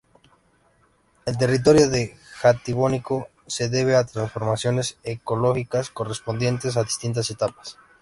El 1.27 1.37
territorio 1.37 1.87
de 1.87 2.17
Jatibonico 2.39 3.27
se 3.45 3.69
debe 3.69 3.95
a 3.95 4.03
transformaciones 4.03 4.97
ecológicas 5.03 5.91
correspondientes 5.91 6.75
a 6.75 6.81
distintas 6.83 7.29
etapas. 7.29 7.77